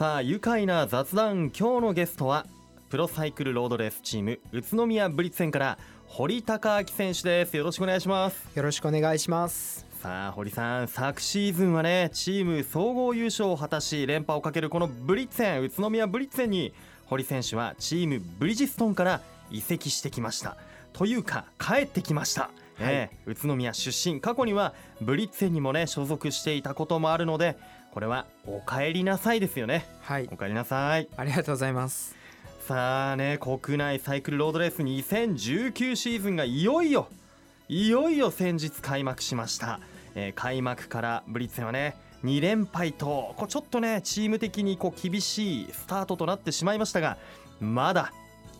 [0.00, 2.46] さあ愉快な雑談今日のゲストは
[2.88, 7.54] プロサイクルロードレースチーム宇都宮ブリッツ戦から堀高明選手です。
[7.54, 8.48] よろしくお願いします。
[8.56, 9.86] よろしくお願いします。
[10.00, 16.72] さあ堀さん昨シーズンはねチーム総合優勝を果たし連覇をかけるこのブリッツ戦宇都宮ブリッツ戦に
[17.04, 19.20] 堀選手はチームブリヂストンから
[19.50, 20.56] 移籍してきました。
[20.94, 22.44] というか帰ってきました。
[22.44, 22.94] はい。
[22.94, 24.22] ええ宇都宮出身。
[24.22, 24.72] 過去には
[25.02, 27.58] ブリッツェンにもね所属していたこともあるので
[27.92, 29.86] これはお帰りなさいですよね。
[30.00, 30.28] はい。
[30.32, 31.08] お帰りなさい。
[31.16, 32.20] ありがとうございます。
[32.70, 37.08] さあね国内サイクルロードレース2019シーズンがいよいよ
[37.68, 39.80] いよいよ先日開幕しました、
[40.14, 47.16] えー開幕からブリッツェンはね2連敗とこうちょっとねチーム的にこう厳しいスタートとなってしまいましたが
[47.60, 48.12] まだ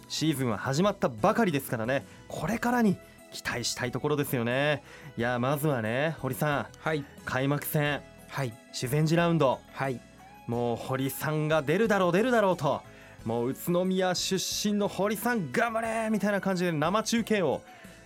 [0.09, 2.97] シーズンは始まったばかりですからねこれからに
[3.33, 4.83] 期待したいところですよね。
[5.17, 6.67] いやまずはね堀さん。
[6.81, 7.05] はい。
[7.25, 8.03] 開幕戦。
[8.28, 9.60] はい修善寺ラウンド。
[9.73, 10.01] はい。
[10.47, 12.83] もう堀さんが出るだろう出るだろうと。
[13.25, 17.61] もう宇都宮出身の堀さん頑張れみたいな感じで生中継を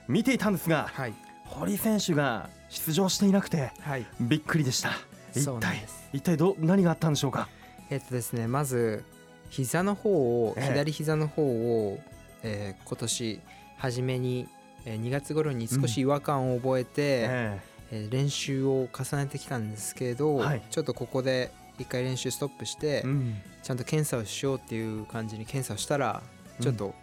[0.09, 1.15] 見ていたんですがはい。
[1.45, 4.07] 堀選手が出場していなくてはい。
[4.21, 4.91] びっくりでした。
[5.33, 6.09] 一そうなん体です。
[6.13, 7.49] 一体ど何があったんでしょうか？
[7.91, 9.05] えっとですねまず
[9.51, 10.11] 膝の方
[10.47, 10.67] をええ。
[10.69, 11.99] 左膝の方を、
[12.43, 13.41] えー今年
[13.79, 14.49] 初めに、
[14.85, 20.63] えー2月頃に少し違和感を覚えて、ええー練習を重ねてきたんですけど、はい。
[20.71, 23.35] ちょっとここで一回練習ストップして、えうん。
[23.63, 26.23] ちゃんと検査をしようっていう感じに検査をしたら
[26.59, 26.63] うん。
[26.63, 26.95] ちょっと,、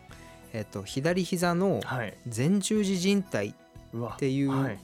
[0.54, 2.14] えっと左膝のはい。
[2.36, 3.54] 前十字靭帯っ
[4.18, 4.78] ていう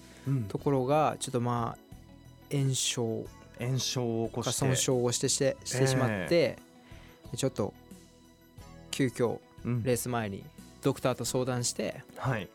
[0.48, 3.26] ところがちょっとまあ炎症。
[3.60, 4.52] 炎症を起こして。
[4.52, 6.58] か損傷をしてしてしてしまって、
[7.36, 7.74] ちょっと
[8.92, 9.84] 急遽うん。
[9.84, 10.44] レース前に
[10.84, 12.48] ドクターと相談してはい。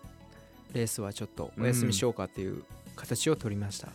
[0.73, 2.63] レースはちょっとお休みしようかっていう
[2.97, 3.89] 形を取りました、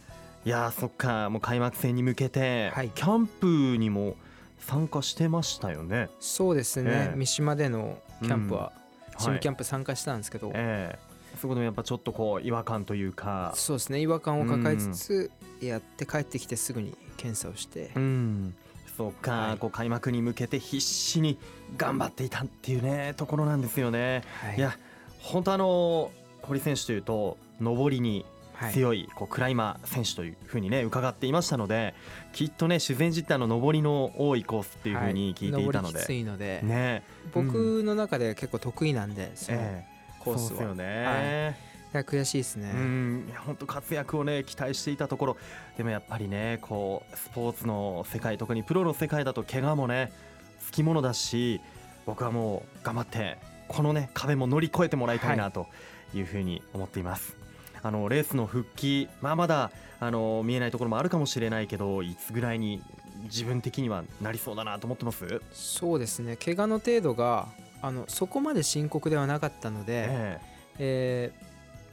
[0.45, 1.29] いやーそっか。
[1.29, 2.89] もう開幕戦に向けて、はい。
[2.89, 4.15] キャンプにも
[4.59, 6.09] 参加してましたよね。
[6.19, 7.15] そうですね、ええ。
[7.15, 8.71] 三島でのキャンプは、
[9.17, 10.99] チームキャンンプ参加したんですけど、ええ。
[11.37, 13.53] そこでもやっぱちょっとこう違和感というか。
[13.55, 13.99] そうですね。
[13.99, 15.31] 違和感を抱えつつ
[15.61, 18.55] やって帰ってきてすぐに検査をして、うん。
[18.97, 19.57] そうか、はい。
[19.57, 21.37] こう開幕に向けて必死に
[21.77, 24.23] 頑張っていたっていうねところなんですよね。
[24.41, 24.57] はい。
[24.57, 24.75] い、や
[25.19, 28.25] 本当あの堀選手というと上りにはい
[28.71, 31.93] 強いこうクライマー選手というふうにね伺っていましたので
[32.33, 37.03] きっとね修善寺ってあの上りの多いコースっていうふうに聞いていたので、いので、ね。
[37.33, 41.57] 僕の中では結構得意なんでそのええコースは、そうですよね。
[41.93, 41.97] い。
[41.97, 43.25] や悔しいですね、うん。
[43.29, 45.37] いや本当活躍をね期待していたところ。
[45.77, 50.11] でもやっぱりねこうスポーツの世界特にプロの世界だと怪我もね
[50.59, 51.61] つきものだし
[52.05, 53.37] 僕はもう頑張って
[53.67, 55.67] このね壁も乗り越えてもらいたいなと
[56.13, 57.46] いうふうに思っています。
[57.87, 62.83] あのレースの復帰、まあ、まだあの見えないところもあるかもしれないけどいつぐらいに
[63.23, 66.37] 自分的にはなりそうだなと思ってます、そうですね。
[66.37, 67.47] 怪我の程度が
[67.81, 70.39] あのそこまで深刻ではなかったので、え
[70.79, 71.31] え。
[71.43, 71.47] ー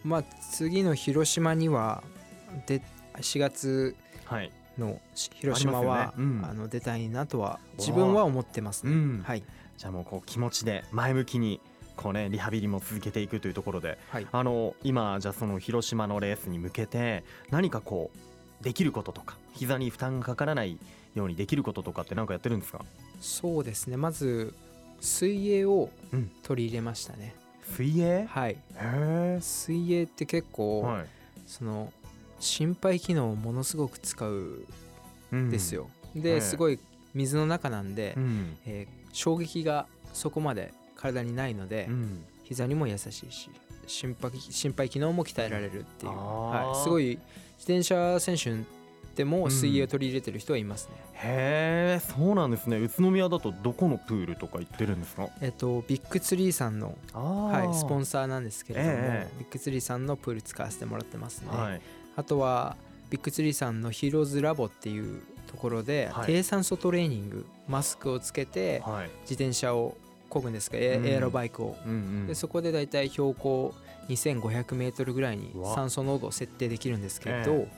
[0.07, 0.23] まあ
[0.53, 2.03] 次の広島には
[2.67, 2.83] で
[3.17, 4.53] 4月えはい。
[4.77, 6.21] のし広島はあ、
[6.53, 9.23] の出たいなとは自分は思ってますね、うん。
[9.25, 9.43] はい。
[9.79, 11.61] じゃあもうこう気持ちで前向きに
[11.97, 13.99] こうねリハビリも続けていくというところで。
[14.11, 14.27] はい。
[14.31, 18.11] あの今じゃあその広島のレースに向けて何かこ
[18.61, 20.79] うできることとか膝に負担がかからない
[21.15, 22.85] ようにできることとかって何かやってるんですか？
[23.21, 23.97] そうですね。
[23.97, 24.55] まず
[25.01, 26.31] 水泳をうん。
[26.43, 27.35] 取り入れましたね、
[27.77, 28.25] 水泳？
[28.27, 28.57] はい。
[28.77, 31.07] へ水泳って結え、構、はい。
[31.47, 31.93] その
[32.41, 34.67] 心肺機能をものすごく使う
[35.33, 35.49] うん。
[35.49, 36.79] んです、よ、ええですごい
[37.13, 38.57] 水の中なんで、うん。
[38.67, 42.25] えー衝撃がそこまで体にないので、うん。
[42.45, 43.49] 膝にも優しいし
[43.87, 47.19] 心肺心肺機能も鍛えられるっていう、はい、すごい
[47.59, 48.53] 自転車選手
[49.17, 52.77] でも水泳を取り入れてる人はいますね、へえそうなんですね。
[52.77, 55.29] 宇都宮だとどこのプールとか行ってるんですか？
[55.41, 59.39] えっとビッグツリーさんの、あはい、スポンサーなんですけれども、ええ。
[59.39, 61.81] ビッグツリーさんのプール使わせてもらってますね、はい。
[62.17, 62.77] あとは
[63.09, 66.27] ビッグツリーさんのヒーローズラボっていうところで、はい。
[66.27, 69.11] 低酸素トレーニングマスクをつけてはい。
[69.23, 69.97] 自転車を
[70.35, 70.77] 漕ぐんですか？
[70.79, 71.77] エアロバイクを。
[71.87, 72.27] うんうん。
[72.27, 73.75] でそこでだいたい標高
[74.09, 77.69] 2500メートルぐらいに酸素濃度を設定できるんですけど、え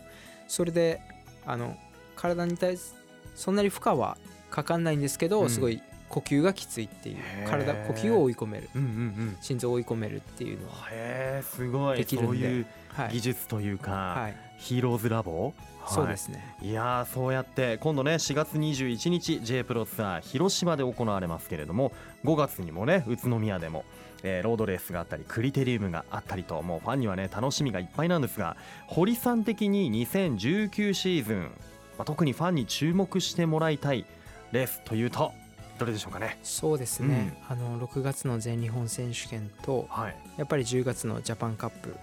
[0.49, 1.01] それで
[1.45, 1.77] あの
[2.17, 2.95] 体に対す
[3.35, 4.17] そんなに負荷は
[4.51, 5.51] かかんないんですけど、うん。
[5.51, 7.17] すごい呼吸がきついっていう。
[7.49, 8.71] 体呼吸を追い込める。
[8.75, 8.93] うんうんう
[9.33, 9.37] ん。
[9.41, 11.99] 心臓を追い込めるっていうのは、へえすごい。
[11.99, 12.29] できるんで。
[12.29, 13.13] そういうはい。
[13.13, 15.53] 技術というか、はい、ヒーローズラボ、
[15.89, 16.57] そうですね。
[16.63, 21.93] いやーそうやって今度ね4月21日 J プロツアー広島で行われますけれども
[22.25, 23.85] 5月にもね宇都宮でも、
[24.25, 28.57] えーロードレースがあったりクリテリウムがあったりともうファンにはね楽しみがいっぱいなんですが
[28.89, 34.05] 堀さん的に2019シーズン、まあ、特にファンに注目してもらいたい
[34.51, 35.33] レースというと
[35.79, 36.39] どれでしょうかね？
[36.43, 40.17] そうですね、あの6月の全日本選手権とはい。
[40.39, 41.95] やっぱり10月のジャパンカップ。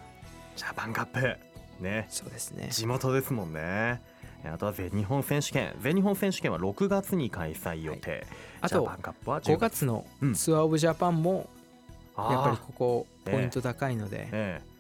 [0.55, 1.35] ジャパンカップ
[1.79, 2.07] ね。
[2.09, 2.69] そうですね。
[2.71, 4.01] 地元ですもんね。
[4.45, 5.73] あとは全日本選手権。
[5.81, 8.25] 全日本選手権は6月に開催予定、
[8.59, 10.33] あとジャパンカップは5 10月のうん。
[10.33, 11.49] ツアーオブジャパンも
[12.17, 14.73] やっぱりここポイント高いので、ええ。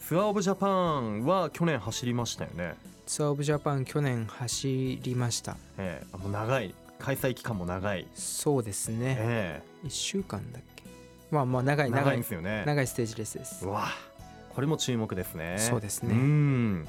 [0.00, 2.74] ツアーオブジャパンは去年走りましたよね、
[3.06, 5.56] ツアーオブジャパン去年走りました。
[5.78, 6.06] ええ。
[6.12, 6.74] あもう長い。
[6.98, 9.16] 開催期間も長い、そうですね。
[9.20, 10.82] え1週間だっけ？
[11.30, 12.04] まあまあ長えい長い。
[12.04, 12.64] 長いんですよね。
[12.66, 13.64] 長いステージレースです。
[13.66, 13.88] うわ
[14.56, 15.56] これも注目ですね。
[15.58, 16.14] そうですね。
[16.14, 16.88] ん。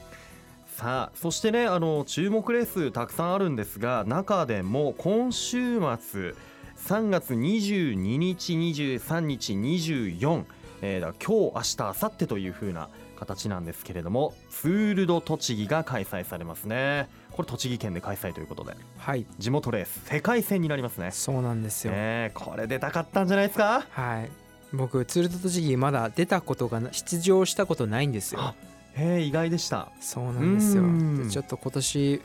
[0.77, 6.33] さあそしてねあの注目レースたくさんあるんですが中でも今週末
[6.77, 10.45] 3月22日23日24、
[10.81, 17.09] えー、だ今日明日明後日という風な形なんですけれどもツール・ド・栃木が開催されますね。
[17.31, 18.77] これ栃木県で開催ということで。
[18.97, 19.25] はい。
[19.39, 21.11] 地元レース世界戦になりますね。
[21.11, 23.85] そうなんですよ、ねこれ出たかったんじゃないですか？
[23.89, 28.41] はい僕ツールド栃木まだ出たことがな出場したことないんですよ。
[28.41, 28.55] あ
[28.95, 29.91] へえ意外でした。
[29.99, 30.83] そうなんですよ。
[31.29, 32.21] ちょっと今年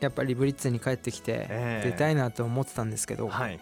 [0.00, 1.90] やっぱりブリッツェに帰ってきてええ。
[1.90, 3.60] 出たいなと思ってたんですけど、はい、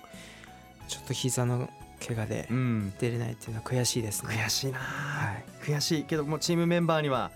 [0.89, 1.69] ちょっと膝の
[2.07, 4.35] 怪我でうん、出れないっていうのは悔しいですね。
[4.35, 5.45] 悔しいな、はい。
[5.63, 7.31] 悔しいけどもうチームメンバーには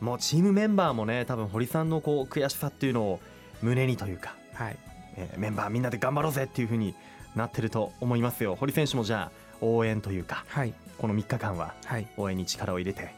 [0.00, 3.20] もうチームメンバーもね多分堀さんのこう悔しさっていうのを
[3.62, 4.76] 胸にというか、はい。
[5.16, 6.94] えーメンバーみんなで頑張ろうぜっていう風に
[7.34, 8.56] なってると思いますよ。
[8.56, 10.74] 堀選手もじゃあ応援というかはい。
[10.98, 12.06] この3日間ははい。
[12.16, 13.12] 応援に力を入れて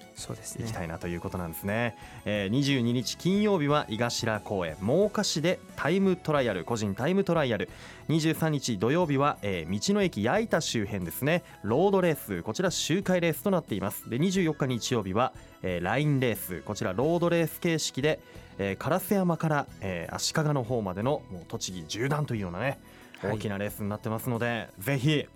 [0.59, 1.95] いきたいなということなんですね、
[2.25, 7.69] えー22日金曜日は井頭公園真岡市でタイムトライアル個人タイムトライアル。
[8.09, 11.43] 23日土曜日は、えー道の駅矢板周辺ですね。
[11.63, 14.09] ロードレースこちら周回レースとなっています。
[14.09, 18.21] で24日日曜日は、えーラインレースこちらロードレース形式で、
[18.59, 22.79] えー烏山から、えー足利の方までのもう栃木縦断というようなね
[23.21, 23.33] はい。
[23.33, 25.27] 大きなレースになってますので、ぜひ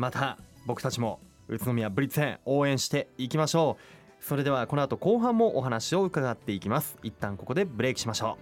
[0.00, 4.24] また僕たちも宇都宮ブリッツェン応援していきましょう。
[4.24, 6.96] それではこの後後半もお話を伺っていきます。
[7.02, 8.38] 一旦ここでブレイクしましょ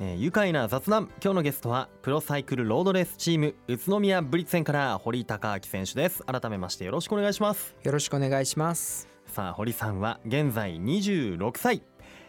[0.00, 6.22] う、えー愉快な雑談今日のゲストはプロサイクルロードレースチーム宇都宮ブリッツェンから堀高明選手です。
[6.22, 7.76] 改めましてよろしくお願いします。
[7.82, 9.08] よろしくお願いします。
[9.26, 11.82] さあ堀さんは現在26歳、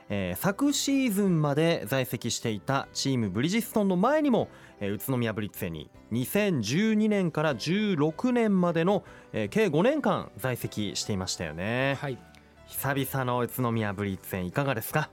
[0.09, 9.03] えー昨シーズンまで在籍していたチームブリヂストンの前にも、えー宇都宮ブリッツェに2012年から16年までの、
[9.33, 11.97] えー計5年間在籍していましたよね。
[12.01, 12.17] はい。
[12.67, 15.09] 久々の宇都宮ブリッツェンいかがですか？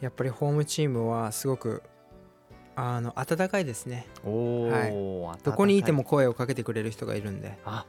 [0.00, 1.82] やっぱりホームチームはすごく
[2.76, 4.06] あの温かいですね。
[4.24, 7.58] おお、どこにいてもも声をかけてくれる人がいるんで。
[7.64, 7.84] あ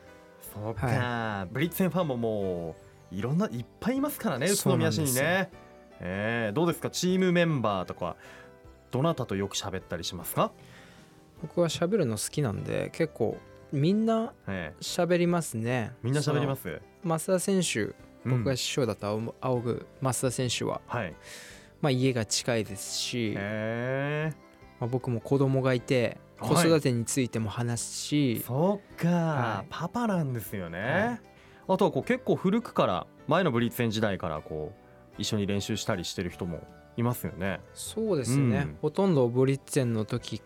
[0.51, 2.75] そうか、ブリッツェンファンもも
[3.11, 5.51] ういろんないっぱいいますからね宇都宮市にね
[5.99, 6.89] えー、どうですか？
[6.89, 8.15] チームメンバーとか
[8.91, 10.51] どなたとよく喋ったりしますか、
[11.41, 13.37] 僕は喋るの好きなんで結構
[13.71, 15.91] みんなえ喋りますね。
[16.01, 17.93] ー、みんな喋りまそすの増田選手
[18.25, 18.43] 僕うん。
[18.43, 21.13] が師匠だと仰仰ぐ増田選手は、はい。
[21.81, 24.33] まあ、家が近いですし、へ
[24.79, 29.67] まあ、僕も子供がいてはい子育てについても話すしえ、そうか、はい。
[29.69, 31.21] パパなんですよね、はい。
[31.73, 34.78] あとはこう結構古くから前のブリッツェン時代からこう
[35.19, 36.61] 一緒に練習したりしてる人も
[36.97, 37.59] いますよね。
[37.73, 38.77] そうですね、うん。
[38.81, 40.41] ほとんどブリッツェンの時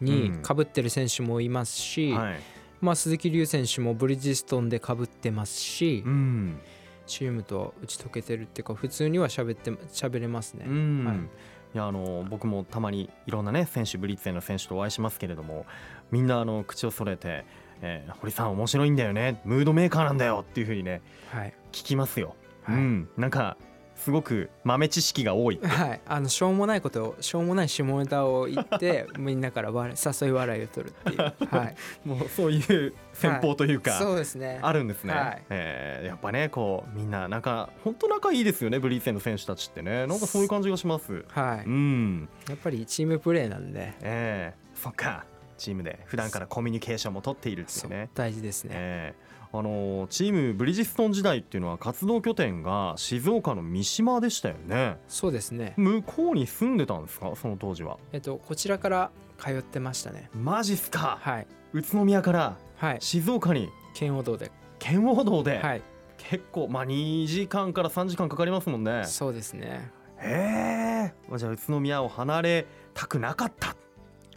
[0.00, 2.40] にかぶってる選手もいますし、はい。
[2.80, 6.60] まあ、鈴木龍選手もブリヂストンでかぶってますし、うん。
[7.06, 11.04] チームと打ち解けてるっていうか普通には喋って喋れますね、うん。
[11.04, 11.16] はい。
[11.16, 15.66] いやあの僕もたまにいろんなね選手ブリッツェンの選手とお会いしますけれども
[16.12, 17.44] みんなあの口を揃えて、
[17.82, 19.40] えー堀さん面白いんだよね。
[19.44, 22.76] ムードメーカーなんだよっていうふうにねはい、聞きますよ、はい。
[22.76, 23.08] うん。
[23.16, 23.56] なんか
[24.04, 34.58] すごく豆知識が多いはい、あのしょうもないことをしょうもない下ネタを言って みんなから笑い誘い笑いを取るっていう、はい、 もうそういう戦法というか、そうですね。
[34.60, 35.42] あるんですね、はい。
[35.48, 40.06] えーやっぱねこうみんななんか本当仲いいですよねブリーツェンの選手たちってね。
[40.06, 41.24] なんかそういう感じがします。
[41.28, 42.28] はい、うん。
[42.46, 43.94] やっぱりチームプレーなんで。
[44.02, 45.24] えー、そっか
[45.64, 54.96] チームで普段からコミュニケーションも取っているっていそううね大事ですね、えーあのーチームブリヂストン時代っていうのは活動拠点が静岡の三島でしたよね。
[55.06, 55.74] そうですね。
[55.76, 57.32] 向こうに住んでたんですか？
[57.36, 57.96] その当時は。
[58.12, 60.28] えっとこちらから通ってましたね。
[60.34, 61.18] マジっすか？
[61.20, 61.46] はい。
[61.72, 62.96] 宇都宮からはい。
[63.00, 63.68] 静岡に？
[63.94, 64.50] 剣王道で。
[64.80, 65.82] 圏央道で、はい。
[66.18, 69.04] 結構まあ2時間から3時間かかりますもんね。
[69.04, 69.88] そうですね。
[70.18, 71.38] へえ。
[71.38, 73.76] じゃあ宇都宮を離れたくなかった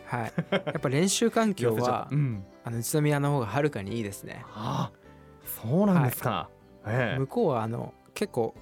[0.08, 0.34] はい。
[0.52, 2.16] やっぱ練習環境は た。
[2.16, 2.44] うん。
[2.64, 4.44] あの宇都宮の方がはるかにいいですね。
[4.54, 4.98] ああ
[5.46, 6.50] そうなんですか、
[6.86, 7.20] ええ。
[7.20, 8.56] 向こうはあの結構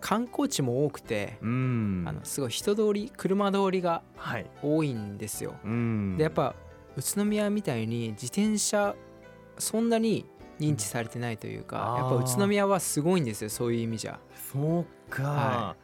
[0.00, 2.04] 観光地も多くて、うん。
[2.06, 4.46] あのすごい人通り車通りがはい。
[4.62, 5.54] 多いんですよ。
[5.64, 6.16] うん。
[6.16, 6.54] でやっぱ
[6.96, 8.94] 宇都宮みたいに自転車
[9.58, 10.24] そんなに
[10.58, 11.96] 認知されてないというか、うん。
[11.98, 14.18] やっぱ宇都宮はすごいんですよそういう意味じゃ。
[14.52, 15.76] そうか、は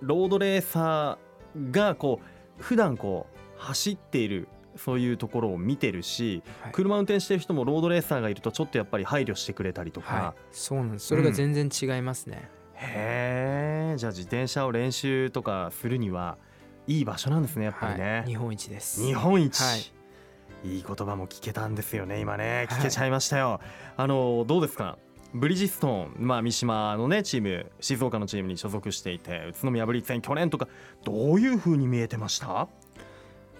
[0.00, 2.20] ロードレーサーがこ
[2.58, 6.72] う普段こう走っているそういうところを見てるし、はい。
[6.72, 11.08] 車運転してる人もロードレーサーがいるとちょっとやっぱり配慮してくれたりとか、はい、そうなんです。
[11.08, 12.48] それが全然違いますね。
[12.74, 16.38] へえじゃあ自転車を練習とかするには
[16.86, 19.04] いい場所なんですねやっぱりね、はい、日本一です。
[19.04, 19.80] 日本一、はい。
[20.68, 22.66] い、い言葉も聞けたんですよね今ね。
[22.70, 22.78] はい。
[22.78, 23.60] 聞けちゃいましたよ、
[23.96, 24.98] あのどうですか？
[25.32, 30.66] ブリヂストン、まあ、三島のねチーム静岡のチームに所属していて宇都宮ブリッツェン去年とか
[31.04, 32.68] どういう風に見えてました、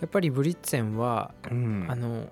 [0.00, 1.87] やっぱりブリッツェンは、うん。
[1.88, 2.28] あの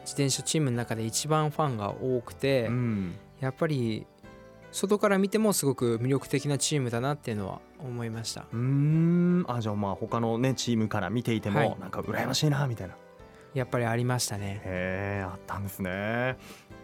[0.00, 3.14] 自転車チームの中で一番ファンが多くて、うん。
[3.40, 4.06] やっぱり
[4.70, 8.46] 外から見てもすごく魅力的なチームだなっていうのは思いました。
[8.52, 9.44] うーん。
[9.48, 11.76] あじゃあまあ他のねチームから見ていても、はい。
[11.80, 12.94] なんか羨ましいなみたいな。
[13.54, 14.60] やっぱりありましたね。
[14.64, 16.36] へえあったんですね。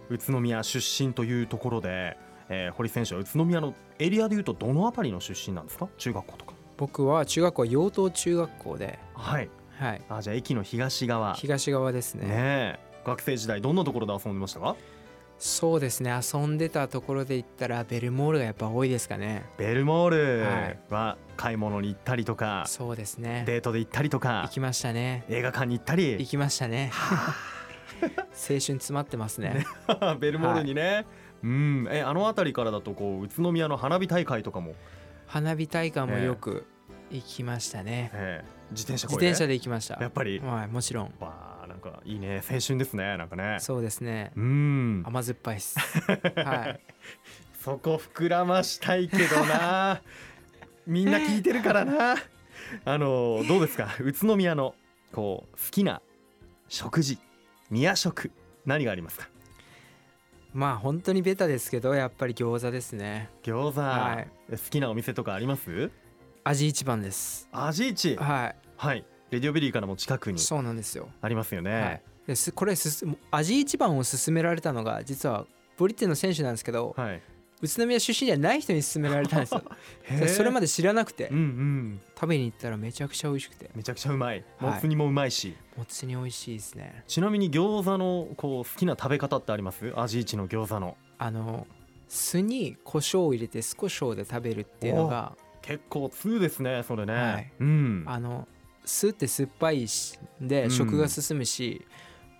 [0.08, 2.16] 宇都宮出身というところで、
[2.48, 5.88] えー堀選手は宇都宮のエリアでいうとどの辺りの出身なんですか？
[5.98, 6.54] 中学校とか。
[6.76, 11.34] 僕は中学校は養東中学校で、はいはい、あじゃあ駅の東側。
[11.34, 12.26] 東側ですね。
[12.26, 12.78] ねえ。
[13.04, 14.76] 学生時代どんなところで遊んでましたか？
[15.38, 16.10] そうですね。
[16.10, 19.44] 遊んでたところで言ったらベルモールがやっぱ多いですかね。
[19.58, 20.42] ベルモール。
[20.44, 20.78] はい。
[20.90, 23.42] は買い物に行ったりとか、そうですね。
[23.46, 25.24] デートで行ったりと行かきましたね。
[25.28, 26.12] 映画館に行ったり。
[26.12, 26.92] 行きましたね。
[28.00, 29.66] 青春詰まってますね。
[30.20, 31.04] ベルモールにね、
[31.42, 31.88] うん。
[31.90, 34.74] えあの辺りからだとこう宇都宮の花火大会とかも、
[35.26, 36.64] 花火大会もよく
[37.10, 39.98] 行きましたね、ええ自転車自転車でで行きました。
[40.00, 40.40] やっぱり？
[40.40, 41.14] はいもちろん。
[41.20, 42.42] わあなんかいいね。
[42.48, 43.56] 青春ですねなんかね。
[43.60, 44.32] そうですね。
[44.36, 45.02] うん。
[45.06, 45.78] 甘酸っぱいです。
[46.36, 46.80] はい。
[47.60, 50.02] そこ膨らましたいけどな。
[50.86, 52.16] みんな聞いてるからな。
[52.84, 53.94] あのどうですか？
[54.00, 54.74] 宇都宮の
[55.12, 56.02] こう好きな
[56.68, 57.18] 食事。
[57.70, 58.30] 宮食。
[58.66, 59.28] 何がありますか？
[60.52, 63.28] まあ本当にベタですけどやっぱり餃子ですね。
[63.42, 64.52] 餃子、はい。
[64.52, 65.90] 好きなお店とかあります？
[66.44, 67.48] 味一番です。
[67.52, 69.04] 味市ははい。
[69.30, 71.08] レディオベリーからも近くいにそうなんですよ。
[71.20, 77.22] ありますよね、はい、ですこれすす味一番を勧められたのが実はブリッテンの選手なんですけど、はい。
[77.62, 79.62] 宇都宮出身じゃない人に勧められたんですよ。
[80.28, 82.00] それまで知らなくて、うんうん。
[82.14, 83.70] 食べに行ったらめちゃくちゃ美味しくて。
[83.74, 84.44] めちゃくちゃうまい。
[84.58, 84.74] はい。
[84.74, 87.02] もつ煮もうまいし、もつ煮美味しいですね。
[87.08, 89.92] ちなみに餃子のこう好きな食べ方ってあります？
[89.98, 90.96] 味市の餃子の。
[91.16, 91.66] あの
[92.08, 97.52] 酢に胡椒を入れて酢胡椒で食べるっていうのが結構通ですねそれね、はい。
[97.60, 98.04] うん。
[98.06, 98.46] あの
[98.84, 100.70] 酢って酸っぱいしでうん。
[100.70, 101.86] 食が進むし、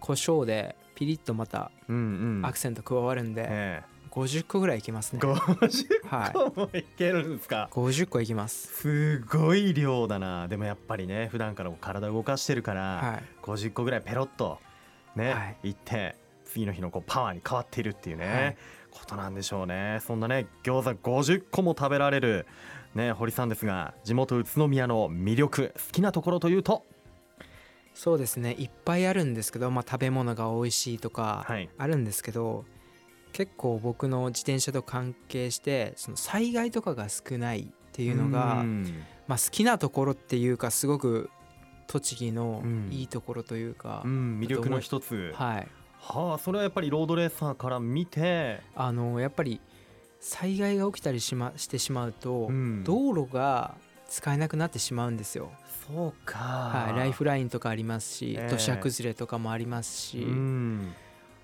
[0.01, 2.47] 胡椒でピリッとまたうんうん。
[2.47, 5.33] アクセント加わるんで、え50個ぐらいいきますえね。
[5.33, 8.69] 50はい個もいけるんですか、50個いきます。
[8.69, 10.47] すごい量だな。
[10.47, 13.23] でもやっぱりね普段から体動かしてるから、はい。
[13.43, 14.59] 50個ぐらいペロッと
[15.17, 15.69] ね、はい。
[15.71, 18.57] い、って次の日のこうパワーに変わっているっていうね、はい。
[18.93, 19.99] ことなんでしょうね。
[20.07, 22.47] そんなね餃子50個も食べられる
[22.95, 26.85] ね堀さんですが地元宇都宮の魅力好きなところというと？
[27.95, 28.57] そうですね。
[28.59, 31.69] いっぱいあるんですけど、まあ、食べ物が美味しいとかはい。
[31.79, 32.65] あるんですけど、
[33.33, 39.05] 結構僕の自転車と関係してその災害とかが少ないっていうのが、うん。
[39.29, 41.31] まあ、好きなところっていうかすごく
[41.87, 42.89] 栃木のうん。
[42.91, 44.41] いいところというか、うん。
[44.41, 45.33] 魅力の一つ。
[45.37, 45.69] はい。
[46.01, 49.61] はあそれはやっぱりロードレーサーから見て、あのやっぱり
[50.27, 52.83] 災害が起きたりし,、ま、してしまうと、うん。
[52.83, 53.75] 道路が
[54.09, 55.53] 使えなくなってしまうんですよ、
[55.87, 58.49] そうか、はい、ライフラインとかありますし、ええ。
[58.51, 60.95] 土砂崩れとかもありますし、うん。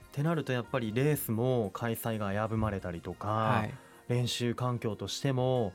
[0.08, 3.75] ってなるとやっぱりレースも開催が危ぶまれたりとか、はい、
[4.08, 5.72] 練習環境としても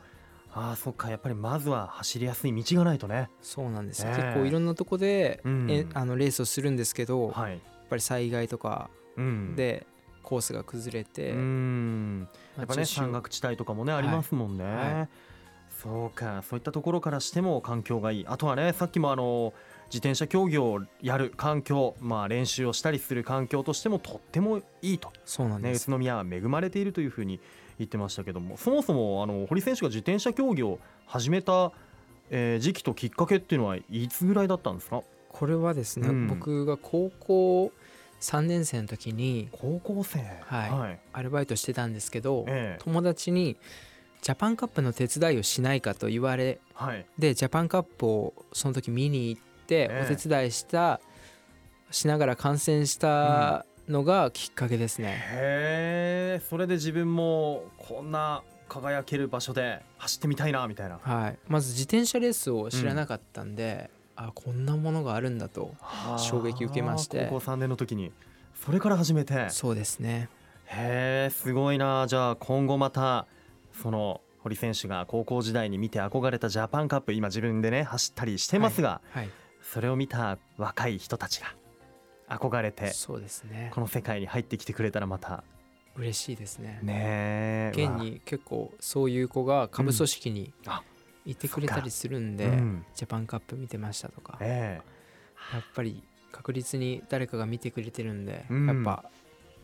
[0.51, 3.29] ああそっかやっぱりまずは走りやすい道がないとね。
[3.41, 4.03] そうなんです。
[4.03, 4.15] よ、ええ。
[4.24, 5.67] 結構いろんなとこで、うん。
[5.69, 9.85] えあのレースをするんですけど、やっはい、ぱり災害とかうん、で
[10.25, 11.36] コースが崩れて、やっ
[12.65, 15.08] ぱね山岳地帯とかもねありますもんね、は
[15.82, 18.25] そうかそういったところからしても環境がいい。
[18.27, 19.53] あとはねさっきもあの
[19.88, 25.10] 自転車競技をやる環境、まあ、練習をしたりする環境としてもとってもいいと。
[25.10, 27.39] ね、そうなんです、宇都宮は恵まれているというふうに
[27.77, 28.58] 言ってましたけども。
[28.58, 31.72] そもそもあの堀選手が自転車競技を始めた、
[32.32, 35.03] えー時期ときっかけっていうのはいつぐらいだったんですか？
[35.29, 36.27] これはですね、うん。
[36.27, 37.72] 僕が高校
[38.22, 40.19] 3年生の時に高校生？
[40.41, 40.69] はい。
[40.72, 41.00] はい。
[41.13, 42.84] アルバイトしてたんですけど、ええ。
[42.84, 43.57] 友達に
[44.22, 47.05] ジャパンカップの手伝いをしないかと言われはい。
[47.17, 50.12] でジャパンカップをその時見に行ってええ。
[50.12, 51.00] お手伝いした、
[51.91, 56.41] しながら観戦したのがきっかけですね、へえ。
[56.50, 61.00] それで自分もこんな輝ける場所で走ってみたいなみたいな。
[61.01, 65.75] はい、まず自転車レースを知らなかったんで、あこんなものがあるんだと
[66.17, 67.27] 衝撃受けまして。
[67.29, 68.12] 高校3年の時に。
[68.65, 69.50] それから始めて。
[69.50, 70.29] そうですね。
[70.65, 72.05] へえすごいな。
[72.07, 73.27] じゃあ今後また
[73.81, 79.29] その堀選手が高校時代に見て憧れたジャパンカップ今自分でね走ったりしてますが、はい
[79.65, 81.48] それを見た若い人たちが
[82.29, 83.72] 憧れてそうですね。
[83.74, 85.43] この世界に入ってきてくれたらまた。
[85.95, 86.79] 嬉しいですね。
[86.84, 90.72] ねえ現に結構そういう子が下部組織にうん。
[90.72, 90.84] あ
[91.25, 92.86] いてくれたりするんで、うん。
[92.94, 94.38] ジャパンカップ見てましたとか。
[94.41, 94.79] え
[95.53, 98.67] やっぱり確実に誰かが見てくれてるんで、うん。
[98.67, 99.10] やっぱ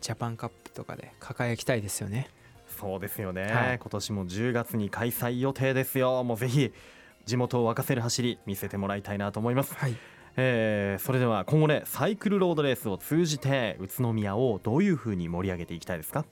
[0.00, 2.28] ジャパンカップとかで輝きたいですよね。
[2.30, 2.42] え
[2.78, 3.78] そうですよね、はい。
[3.78, 6.24] 今年も10月に開催予定ですよ。
[6.24, 6.72] もうぜひ
[7.26, 9.74] 地元を沸かせる走り見せてもらいたいなと思います。
[9.74, 9.96] はい。
[10.36, 16.24] えーそれでは今後ねサイクルロードレースを通じて宇都宮をどういう風に盛り上げていきたいですか？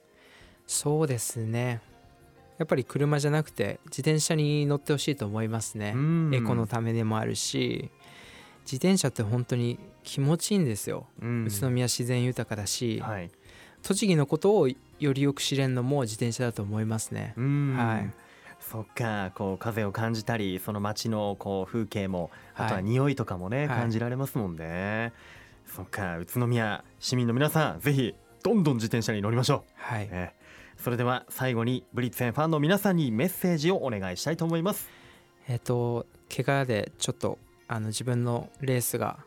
[0.67, 1.83] そうですね
[2.61, 6.31] やっぱり車じゃなくて自転車に乗ってほしいと思いますね、うん。
[6.35, 7.91] エコのためでもあるし
[8.65, 11.47] 自転車って本当に気持ちいいんですよ、うん。
[11.47, 13.31] 宇都宮自然豊かだし、はい。
[13.83, 14.77] 栃木のことをよ
[15.15, 17.77] りよく知れるのも自転車だと思いますね、うん。
[17.79, 18.11] はい。
[18.61, 23.79] そっかこう風を感じたりその街のこう風景もあとははい匂いとかもね、はい。
[23.79, 25.15] 感じられますもんね、
[25.65, 30.11] そっか宇都宮市民の皆さんぜひどんどん自転車に乗りましょはい、
[30.81, 34.89] それでは最後にブリッツェンファンの皆さんにメッセージをお願いしたいと思います。
[35.47, 39.19] えっ、と怪我でちょっとあの自分のレースが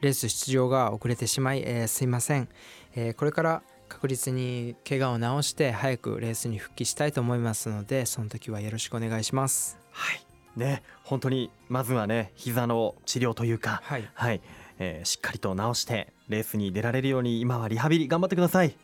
[0.00, 2.48] レース出場が遅れてしまい、えーすいません、
[2.94, 9.78] えーこれから確実に怪我を治して早くレースに復帰したいと思いますのでその時はよろしくお願いします。
[9.90, 10.24] はい。
[10.56, 14.08] ね本当にまずはね膝の治療というかはい。
[14.14, 14.40] はい、
[14.78, 18.74] えーしっかりと治してレースに出られるように今はリハビリ頑張ってください。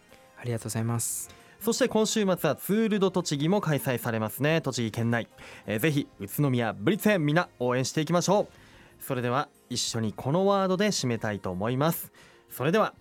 [0.41, 4.61] ありがとうございますそして今週末はツール・ド・栃木も開催されますね。
[4.61, 5.29] 栃木県内、
[5.67, 9.03] えーぜひ宇都宮ブリッツェンみんな応援していきましょう。
[9.03, 12.13] それでは一緒にこのワードで締めたいと思います。
[12.51, 12.95] それでは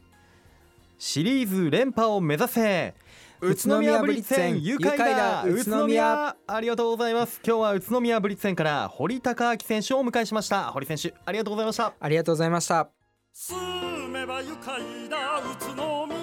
[0.98, 2.96] シリーズ連覇を目指せ。
[3.40, 5.44] 宇都宮ブリッツェン愉快だ。
[5.44, 7.40] 宇都宮ありがとうございます。
[7.46, 10.72] 今日は宇都宮ブリッツェンから堀高明選手をお迎えしました。
[10.72, 11.94] 堀選手ありがとうございました。
[12.00, 12.90] ありがとうございました。
[13.32, 15.18] 住めば愉快だ。
[15.38, 16.17] 宇都宮